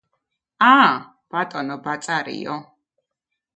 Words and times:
ა, 0.73 0.73
ბატონო 1.35 1.75
ბაწარიო 1.85 2.55